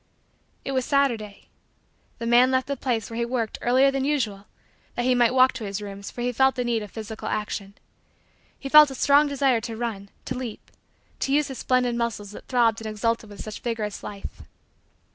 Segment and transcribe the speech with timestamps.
[0.65, 1.45] It was Saturday.
[2.17, 4.47] The man left the place where he worked earlier than usual
[4.95, 7.75] that he might walk to his rooms for he felt the need of physical action.
[8.57, 10.71] He felt a strong desire to run, to leap,
[11.19, 14.41] to use his splendid muscles that throbbed and exulted with such vigorous life.